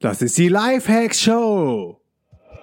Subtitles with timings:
[0.00, 2.00] Das ist die Lifehacks Show.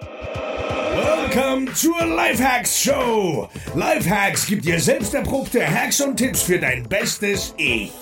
[0.00, 3.50] Welcome zur Lifehacks Show.
[3.74, 7.92] Lifehacks gibt dir selbst erprobte Hacks und Tipps für dein bestes Ich.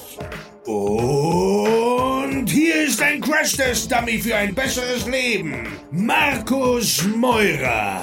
[0.67, 5.66] Und hier ist ein Crash-Test-Dummy für ein besseres Leben.
[5.91, 8.03] Markus Meurer.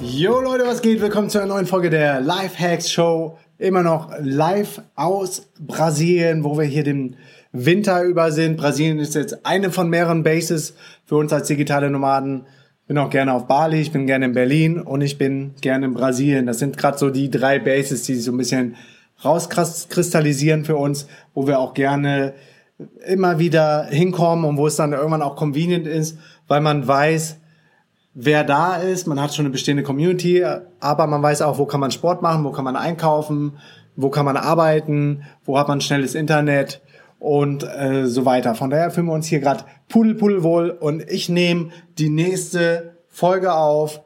[0.00, 1.00] Jo Leute, was geht?
[1.00, 3.38] Willkommen zu einer neuen Folge der Lifehacks Show.
[3.64, 7.16] Immer noch live aus Brasilien, wo wir hier den
[7.50, 8.58] Winter über sind.
[8.58, 10.74] Brasilien ist jetzt eine von mehreren Bases
[11.06, 12.44] für uns als digitale Nomaden.
[12.86, 15.94] Bin auch gerne auf Bali, ich bin gerne in Berlin und ich bin gerne in
[15.94, 16.44] Brasilien.
[16.44, 18.76] Das sind gerade so die drei Bases, die sich so ein bisschen
[19.24, 22.34] rauskristallisieren für uns, wo wir auch gerne
[23.06, 27.38] immer wieder hinkommen und wo es dann irgendwann auch convenient ist, weil man weiß,
[28.14, 29.06] wer da ist.
[29.06, 30.44] Man hat schon eine bestehende Community,
[30.80, 33.58] aber man weiß auch, wo kann man Sport machen, wo kann man einkaufen,
[33.96, 36.80] wo kann man arbeiten, wo hat man schnelles Internet
[37.18, 38.54] und äh, so weiter.
[38.54, 42.96] Von daher fühlen wir uns hier gerade pudel, pudel wohl und ich nehme die nächste
[43.08, 44.00] Folge auf.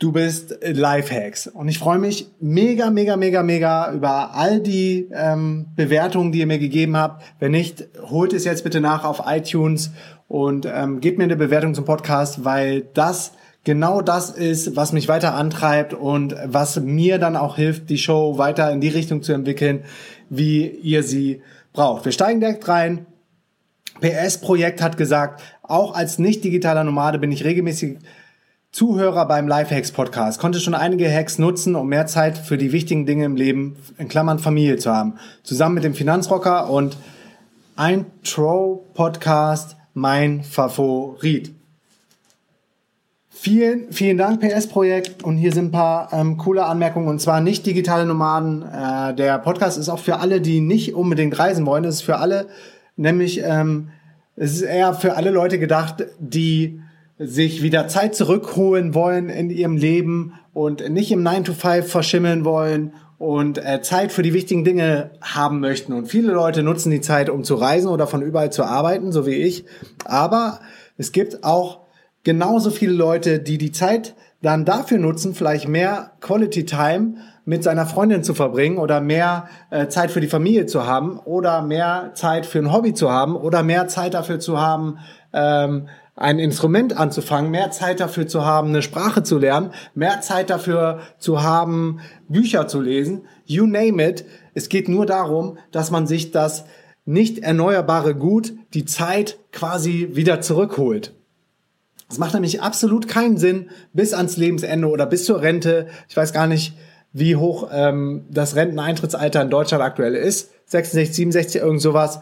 [0.00, 5.66] Du bist Lifehacks und ich freue mich mega, mega, mega, mega über all die ähm,
[5.76, 7.22] Bewertungen, die ihr mir gegeben habt.
[7.38, 9.90] Wenn nicht, holt es jetzt bitte nach auf iTunes
[10.26, 13.32] und ähm, gebt mir eine Bewertung zum Podcast, weil das
[13.64, 18.38] genau das ist, was mich weiter antreibt und was mir dann auch hilft, die Show
[18.38, 19.84] weiter in die Richtung zu entwickeln,
[20.30, 21.42] wie ihr sie
[21.74, 22.06] braucht.
[22.06, 23.04] Wir steigen direkt rein.
[24.00, 27.98] PS-Projekt hat gesagt, auch als nicht digitaler Nomade bin ich regelmäßig
[28.72, 33.04] Zuhörer beim Lifehacks Podcast, konnte schon einige Hacks nutzen, um mehr Zeit für die wichtigen
[33.04, 35.14] Dinge im Leben, in Klammern Familie zu haben.
[35.42, 36.96] Zusammen mit dem Finanzrocker und
[37.74, 41.52] ein Tro Podcast mein Favorit.
[43.28, 45.24] Vielen, vielen Dank, PS-Projekt.
[45.24, 47.08] Und hier sind ein paar ähm, coole Anmerkungen.
[47.08, 48.62] Und zwar nicht digitale Nomaden.
[48.62, 51.82] Äh, der Podcast ist auch für alle, die nicht unbedingt reisen wollen.
[51.84, 52.46] Es ist für alle,
[52.94, 53.88] nämlich ähm,
[54.36, 56.80] es ist eher für alle Leute gedacht, die
[57.22, 62.46] sich wieder Zeit zurückholen wollen in ihrem Leben und nicht im 9 to 5 verschimmeln
[62.46, 65.92] wollen und äh, Zeit für die wichtigen Dinge haben möchten.
[65.92, 69.26] Und viele Leute nutzen die Zeit, um zu reisen oder von überall zu arbeiten, so
[69.26, 69.66] wie ich.
[70.06, 70.60] Aber
[70.96, 71.80] es gibt auch
[72.24, 77.84] genauso viele Leute, die die Zeit dann dafür nutzen, vielleicht mehr Quality Time mit seiner
[77.84, 82.46] Freundin zu verbringen oder mehr äh, Zeit für die Familie zu haben oder mehr Zeit
[82.46, 84.98] für ein Hobby zu haben oder mehr Zeit dafür zu haben,
[85.34, 85.88] ähm,
[86.20, 91.00] ein Instrument anzufangen, mehr Zeit dafür zu haben, eine Sprache zu lernen, mehr Zeit dafür
[91.18, 93.22] zu haben, Bücher zu lesen.
[93.46, 94.26] You name it.
[94.52, 96.64] Es geht nur darum, dass man sich das
[97.06, 101.14] nicht erneuerbare Gut, die Zeit quasi wieder zurückholt.
[102.10, 105.86] Es macht nämlich absolut keinen Sinn bis ans Lebensende oder bis zur Rente.
[106.08, 106.74] Ich weiß gar nicht,
[107.14, 110.50] wie hoch ähm, das Renteneintrittsalter in Deutschland aktuell ist.
[110.66, 112.20] 66, 67, irgend sowas.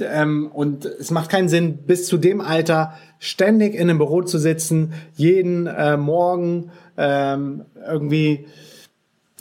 [0.00, 4.38] Ähm, und es macht keinen Sinn, bis zu dem Alter ständig in einem Büro zu
[4.38, 8.46] sitzen, jeden äh, Morgen ähm, irgendwie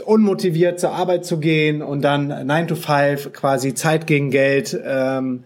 [0.03, 5.45] unmotiviert zur Arbeit zu gehen und dann 9 to 5 quasi Zeit gegen Geld ähm,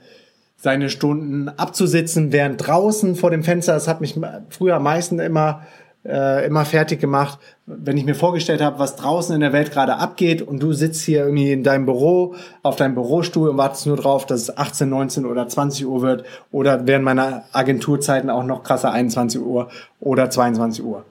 [0.58, 5.62] seine Stunden abzusitzen, während draußen vor dem Fenster, das hat mich früher am meisten immer
[6.10, 9.96] äh, immer fertig gemacht, wenn ich mir vorgestellt habe, was draußen in der Welt gerade
[9.96, 13.98] abgeht und du sitzt hier irgendwie in deinem Büro, auf deinem Bürostuhl und wartest nur
[13.98, 18.64] drauf, dass es 18, 19 oder 20 Uhr wird oder während meiner Agenturzeiten auch noch
[18.64, 19.70] krasser 21 Uhr
[20.00, 21.06] oder 22 Uhr.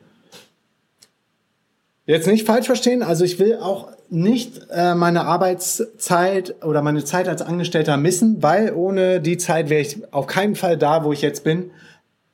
[2.06, 7.28] Jetzt nicht falsch verstehen, also ich will auch nicht äh, meine Arbeitszeit oder meine Zeit
[7.28, 11.20] als Angestellter missen, weil ohne die Zeit wäre ich auf keinen Fall da, wo ich
[11.20, 11.70] jetzt bin.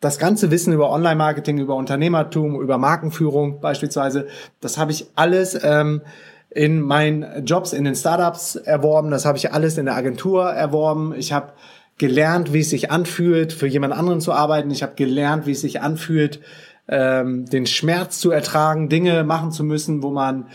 [0.04, 4.26] Das ganze Wissen über Online-Marketing, über Unternehmertum, über Markenführung beispielsweise,
[4.60, 6.02] das habe ich alles ähm,
[6.50, 11.14] in meinen Jobs in den Startups erworben, das habe ich alles in der Agentur erworben.
[11.16, 11.54] Ich habe
[11.96, 14.70] gelernt, wie es sich anfühlt, für jemand anderen zu arbeiten.
[14.70, 16.38] Ich habe gelernt, wie es sich anfühlt,
[16.86, 20.48] ähm, den Schmerz zu ertragen, Dinge machen zu müssen, wo man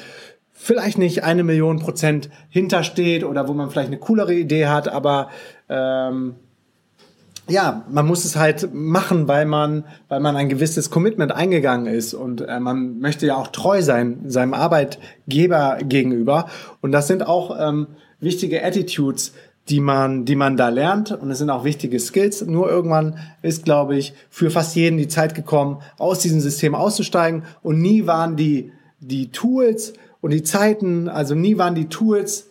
[0.54, 5.30] vielleicht nicht eine Million Prozent hintersteht oder wo man vielleicht eine coolere Idee hat, aber
[5.70, 6.36] ähm,
[7.50, 12.14] ja, man muss es halt machen, weil man, weil man ein gewisses Commitment eingegangen ist
[12.14, 16.48] und äh, man möchte ja auch treu sein seinem Arbeitgeber gegenüber
[16.82, 17.88] und das sind auch ähm,
[18.20, 19.34] wichtige Attitudes,
[19.70, 21.12] die man, die man da lernt.
[21.12, 22.46] Und es sind auch wichtige Skills.
[22.46, 27.44] Nur irgendwann ist, glaube ich, für fast jeden die Zeit gekommen, aus diesem System auszusteigen.
[27.62, 32.49] Und nie waren die, die Tools und die Zeiten, also nie waren die Tools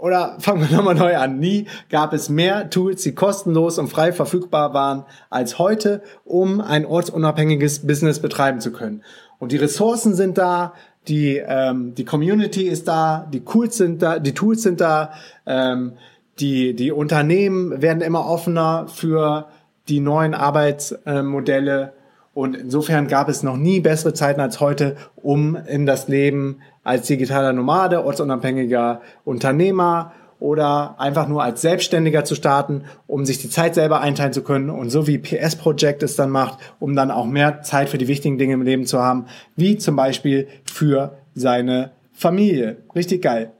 [0.00, 1.38] oder fangen wir nochmal neu an.
[1.38, 6.86] Nie gab es mehr Tools, die kostenlos und frei verfügbar waren als heute, um ein
[6.86, 9.02] ortsunabhängiges Business betreiben zu können.
[9.38, 10.74] Und die Ressourcen sind da,
[11.08, 15.12] die, ähm, die Community ist da, die Tools sind da, die Tools sind da,
[15.46, 15.92] ähm,
[16.38, 19.48] die, die Unternehmen werden immer offener für
[19.88, 21.92] die neuen Arbeitsmodelle.
[22.32, 27.06] Und insofern gab es noch nie bessere Zeiten als heute, um in das Leben als
[27.06, 33.74] digitaler Nomade, ortsunabhängiger Unternehmer oder einfach nur als Selbstständiger zu starten, um sich die Zeit
[33.74, 37.26] selber einteilen zu können und so wie PS Project es dann macht, um dann auch
[37.26, 41.90] mehr Zeit für die wichtigen Dinge im Leben zu haben, wie zum Beispiel für seine
[42.12, 42.78] Familie.
[42.94, 43.52] Richtig geil.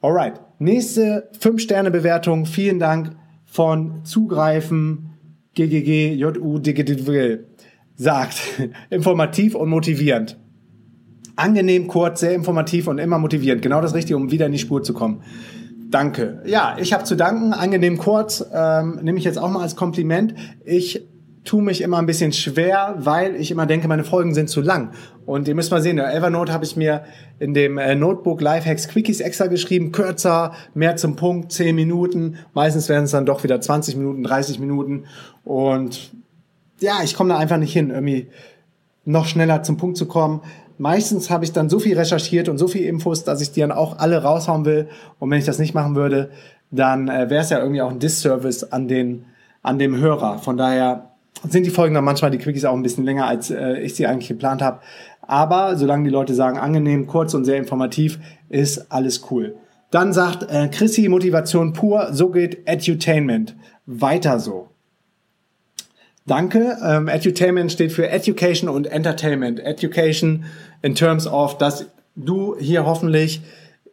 [0.00, 0.40] Alright.
[0.58, 2.46] Nächste 5-Sterne-Bewertung.
[2.46, 3.12] Vielen Dank
[3.46, 5.10] von Zugreifen
[5.54, 6.96] GGG JU Digital
[7.98, 8.40] sagt.
[8.90, 10.38] Informativ und motivierend.
[11.36, 13.62] Angenehm, kurz, sehr informativ und immer motivierend.
[13.62, 15.22] Genau das Richtige, um wieder in die Spur zu kommen.
[15.88, 16.42] Danke.
[16.44, 17.52] Ja, ich habe zu danken.
[17.52, 20.34] Angenehm kurz ähm, nehme ich jetzt auch mal als Kompliment.
[20.64, 21.06] Ich
[21.44, 24.90] tue mich immer ein bisschen schwer, weil ich immer denke, meine Folgen sind zu lang.
[25.26, 27.04] Und ihr müsst mal sehen, der Evernote habe ich mir
[27.38, 32.36] in dem äh, Notebook Lifehacks Quickies extra geschrieben, kürzer, mehr zum Punkt, 10 Minuten.
[32.52, 35.04] Meistens werden es dann doch wieder 20 Minuten, 30 Minuten.
[35.44, 36.12] Und
[36.80, 38.28] ja, ich komme da einfach nicht hin, irgendwie
[39.04, 40.42] noch schneller zum Punkt zu kommen
[40.78, 43.72] meistens habe ich dann so viel recherchiert und so viel Infos, dass ich die dann
[43.72, 44.88] auch alle raushauen will.
[45.18, 46.30] Und wenn ich das nicht machen würde,
[46.70, 49.26] dann äh, wäre es ja irgendwie auch ein Disservice an den
[49.62, 50.38] an dem Hörer.
[50.38, 51.10] Von daher
[51.48, 54.06] sind die Folgen dann manchmal die Quickies auch ein bisschen länger, als äh, ich sie
[54.06, 54.80] eigentlich geplant habe.
[55.20, 59.56] Aber solange die Leute sagen, angenehm, kurz und sehr informativ, ist alles cool.
[59.90, 63.56] Dann sagt äh, Chrissy Motivation pur, so geht Edutainment.
[63.84, 64.68] Weiter so.
[66.28, 66.76] Danke.
[66.84, 69.60] Ähm, Edutainment steht für Education und Entertainment.
[69.60, 70.44] Education
[70.82, 71.86] in terms of, dass
[72.16, 73.40] du hier hoffentlich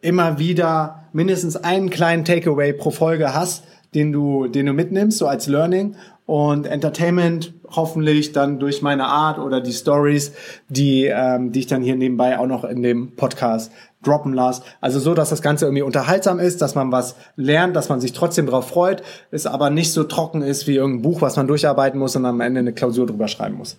[0.02, 5.26] immer wieder mindestens einen kleinen Takeaway pro Folge hast, den du, den du mitnimmst, so
[5.26, 5.96] als Learning.
[6.26, 10.32] Und Entertainment hoffentlich dann durch meine Art oder die Stories,
[10.68, 13.72] die, ähm, die ich dann hier nebenbei auch noch in dem Podcast
[14.06, 14.62] droppen lasse.
[14.80, 18.12] Also so, dass das Ganze irgendwie unterhaltsam ist, dass man was lernt, dass man sich
[18.12, 21.98] trotzdem drauf freut, es aber nicht so trocken ist wie irgendein Buch, was man durcharbeiten
[21.98, 23.78] muss und am Ende eine Klausur drüber schreiben muss.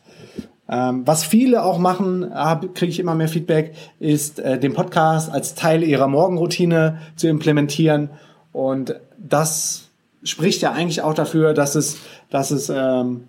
[0.70, 2.30] Ähm, was viele auch machen,
[2.74, 8.10] kriege ich immer mehr Feedback, ist äh, den Podcast als Teil ihrer Morgenroutine zu implementieren.
[8.52, 9.90] Und das
[10.24, 11.98] spricht ja eigentlich auch dafür, dass es,
[12.30, 13.28] dass es ähm,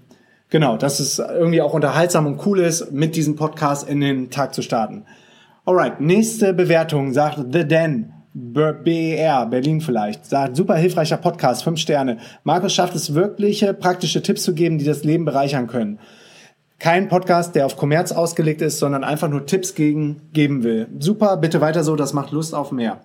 [0.51, 4.55] genau, dass es irgendwie auch unterhaltsam und cool ist, mit diesem Podcast in den Tag
[4.55, 5.05] zu starten.
[5.69, 8.15] Alright, nächste Bewertung sagt The Den.
[8.33, 12.17] BER, Berlin vielleicht, sagt, super hilfreicher Podcast, fünf Sterne.
[12.43, 15.99] Markus schafft es wirkliche praktische Tipps zu geben, die das Leben bereichern können.
[16.79, 20.89] Kein Podcast, der auf Kommerz ausgelegt ist, sondern einfach nur Tipps gegen, geben will.
[20.99, 23.03] Super, bitte weiter so, das macht Lust auf mehr.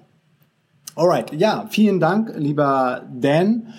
[0.96, 3.74] Alright, ja, vielen Dank, lieber Dan.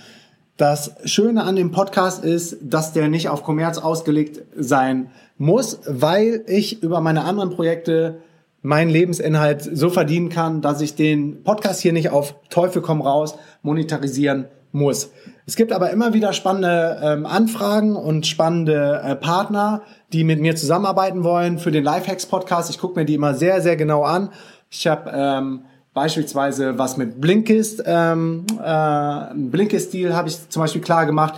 [0.59, 6.45] Das Schöne an dem Podcast ist, dass der nicht auf Kommerz ausgelegt sein muss, weil
[6.47, 8.21] ich über meine anderen Projekte
[8.65, 13.37] meinen Lebensinhalt so verdienen kann, dass ich den Podcast hier nicht auf Teufel komm raus
[13.63, 15.11] monetarisieren muss.
[15.45, 19.83] Es gibt aber immer wieder spannende ähm, Anfragen und spannende äh, Partner,
[20.15, 22.71] die mit mir zusammenarbeiten wollen für den Lifehacks Podcast.
[22.71, 24.31] Ich gucke mir die immer sehr, sehr genau an.
[24.71, 31.05] Ich habe ähm, beispielsweise was mit Blinkist, ähm, äh, Blinkist-Deal habe ich zum Beispiel klar
[31.05, 31.35] gemacht.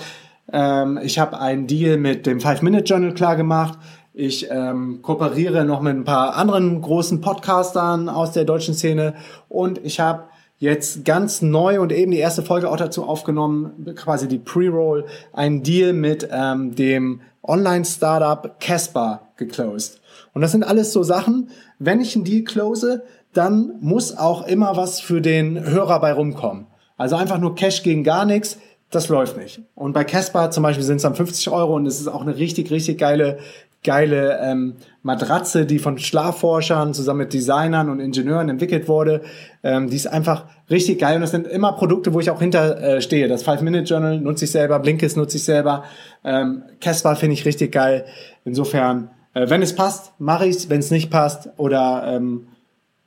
[0.53, 3.81] Ähm, ich habe einen Deal mit dem Five-Minute-Journal klar gemacht.
[4.19, 9.13] Ich ähm, kooperiere noch mit ein paar anderen großen Podcastern aus der deutschen Szene
[9.51, 10.23] und ich habe
[10.57, 15.05] jetzt ganz neu und eben die erste Folge auch dazu aufgenommen, quasi die Pre-Roll,
[15.35, 20.01] einen Deal mit ähm, dem Online-Startup Casper geclosed.
[20.33, 24.79] Und das sind alles so Sachen, wenn ich einen Deal close, dann muss auch immer
[24.79, 26.69] was für den Hörer bei rumkommen.
[26.97, 28.57] Also einfach nur Cash gegen gar nichts,
[28.91, 29.61] das läuft nicht.
[29.75, 32.37] Und bei Casper zum Beispiel sind es dann 50 Euro und es ist auch eine
[32.37, 33.39] richtig, richtig geile
[33.87, 39.23] geile ähm, Matratze, die von Schlafforschern zusammen mit Designern und Ingenieuren entwickelt wurde.
[39.63, 42.79] Ähm, die ist einfach richtig geil und das sind immer Produkte, wo ich auch hinter
[42.79, 43.29] äh.
[43.29, 45.85] Das Five-Minute-Journal nutze ich selber, Blinkist nutze ich selber,
[46.25, 48.05] ähm, Casper finde ich richtig geil.
[48.45, 50.69] Insofern, äh, wenn es passt, mache ich's.
[50.69, 52.49] Wenn es nicht passt oder ähm,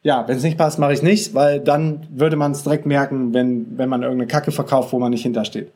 [0.02, 3.34] ja, wenn es nicht passt, mache ich nicht, weil dann würde man es direkt merken,
[3.34, 5.72] wenn, wenn man irgendeine Kacke verkauft, wo man nicht hintersteht.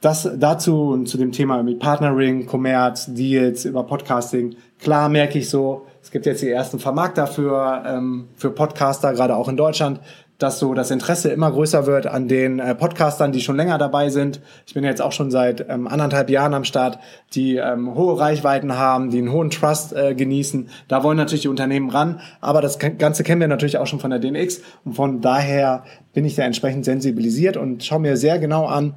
[0.00, 4.54] Das dazu und zu dem Thema mit Partnering, Commerz, Deals, über Podcasting.
[4.78, 9.34] Klar merke ich so, es gibt jetzt die ersten Vermarkter für, ähm, für Podcaster, gerade
[9.34, 9.98] auch in Deutschland,
[10.38, 14.08] dass so das Interesse immer größer wird an den äh, Podcastern, die schon länger dabei
[14.08, 14.40] sind.
[14.68, 17.00] Ich bin jetzt auch schon seit ähm, anderthalb Jahren am Start,
[17.34, 20.68] die ähm, hohe Reichweiten haben, die einen hohen Trust äh, genießen.
[20.86, 24.10] Da wollen natürlich die Unternehmen ran, aber das Ganze kennen wir natürlich auch schon von
[24.10, 28.66] der DNX und von daher bin ich da entsprechend sensibilisiert und schaue mir sehr genau
[28.66, 28.94] an,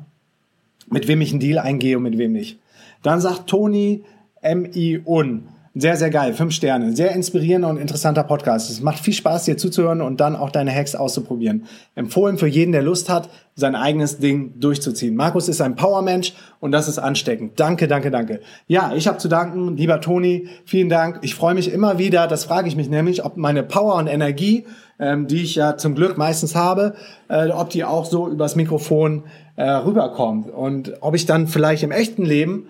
[0.89, 2.59] mit wem ich einen Deal eingehe und mit wem nicht.
[3.03, 4.03] Dann sagt Toni
[4.41, 5.01] M.I.
[5.05, 6.33] Un, Sehr, sehr geil.
[6.33, 6.93] Fünf Sterne.
[6.93, 8.69] Sehr inspirierender und interessanter Podcast.
[8.69, 11.65] Es macht viel Spaß, dir zuzuhören und dann auch deine Hacks auszuprobieren.
[11.95, 15.15] Empfohlen für jeden, der Lust hat, sein eigenes Ding durchzuziehen.
[15.15, 17.57] Markus ist ein Powermensch und das ist ansteckend.
[17.57, 18.41] Danke, danke, danke.
[18.67, 20.49] Ja, ich habe zu danken, lieber Toni.
[20.65, 21.19] Vielen Dank.
[21.21, 22.27] Ich freue mich immer wieder.
[22.27, 24.65] Das frage ich mich nämlich, ob meine Power und Energie,
[24.99, 26.95] ähm, die ich ja zum Glück meistens habe,
[27.29, 29.23] äh, ob die auch so übers Mikrofon
[29.55, 32.67] äh, rüberkommt und ob ich dann vielleicht im echten Leben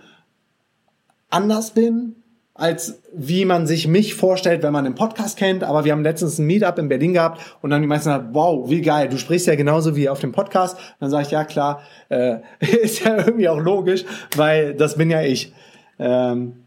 [1.29, 2.15] anders bin
[2.53, 5.63] als wie man sich mich vorstellt, wenn man einen Podcast kennt.
[5.63, 8.69] Aber wir haben letztens ein Meetup in Berlin gehabt und dann die meisten gesagt, wow,
[8.69, 10.77] wie geil, du sprichst ja genauso wie auf dem Podcast.
[10.99, 15.23] dann sage ich, ja klar, äh, ist ja irgendwie auch logisch, weil das bin ja
[15.23, 15.53] ich.
[15.97, 16.65] Ähm,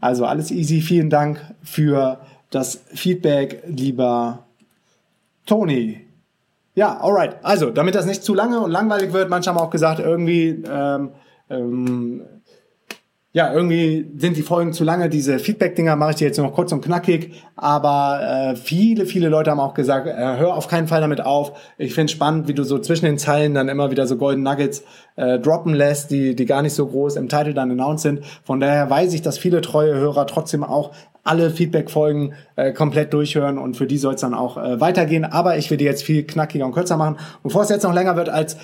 [0.00, 0.80] also alles easy.
[0.80, 4.46] Vielen Dank für das Feedback, lieber
[5.46, 6.06] Toni.
[6.74, 7.36] Ja, alright.
[7.42, 11.10] Also, damit das nicht zu lange und langweilig wird, manche haben auch gesagt, irgendwie ähm,
[11.50, 12.22] ähm,
[13.34, 15.08] ja, irgendwie sind die Folgen zu lange.
[15.08, 17.42] Diese Feedback-Dinger mache ich dir jetzt noch kurz und knackig.
[17.56, 18.20] Aber
[18.52, 21.52] äh, viele, viele Leute haben auch gesagt, äh, hör auf keinen Fall damit auf.
[21.78, 24.84] Ich finde spannend, wie du so zwischen den Zeilen dann immer wieder so Golden Nuggets
[25.16, 28.24] äh, droppen lässt, die, die gar nicht so groß im Titel dann announced sind.
[28.44, 30.92] Von daher weiß ich, dass viele treue Hörer trotzdem auch
[31.24, 35.24] alle Feedback-Folgen äh, komplett durchhören und für die soll es dann auch äh, weitergehen.
[35.24, 37.16] Aber ich will die jetzt viel knackiger und kürzer machen.
[37.42, 38.58] Bevor es jetzt noch länger wird als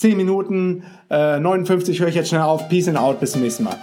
[0.00, 2.70] 10 Minuten, äh, 59 höre ich jetzt schnell auf.
[2.70, 3.76] Peace and out, bis zum nächsten Mal.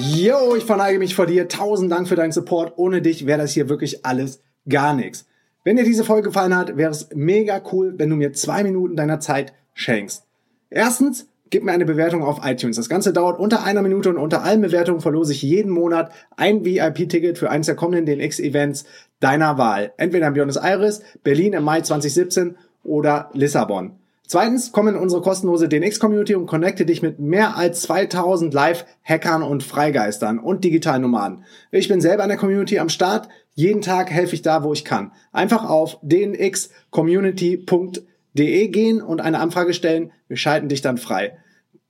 [0.00, 1.48] Yo, ich verneige mich vor dir.
[1.48, 2.78] Tausend Dank für deinen Support.
[2.78, 5.26] Ohne dich wäre das hier wirklich alles gar nichts.
[5.64, 8.96] Wenn dir diese Folge gefallen hat, wäre es mega cool, wenn du mir zwei Minuten
[8.96, 10.24] deiner Zeit schenkst.
[10.70, 12.76] Erstens, gib mir eine Bewertung auf iTunes.
[12.76, 16.64] Das Ganze dauert unter einer Minute und unter allen Bewertungen verlose ich jeden Monat ein
[16.64, 18.84] VIP-Ticket für eines der kommenden DNX-Events
[19.20, 19.92] deiner Wahl.
[19.98, 23.92] Entweder in Buenos Aires, Berlin im Mai 2017 oder Lissabon.
[24.26, 29.62] Zweitens, komm in unsere kostenlose DNX-Community und connecte dich mit mehr als 2000 Live-Hackern und
[29.62, 31.44] Freigeistern und Digitalnomaden.
[31.70, 33.28] Ich bin selber in der Community am Start.
[33.54, 35.12] Jeden Tag helfe ich da, wo ich kann.
[35.32, 40.12] Einfach auf dnxcommunity.de gehen und eine Anfrage stellen.
[40.28, 41.36] Wir schalten dich dann frei.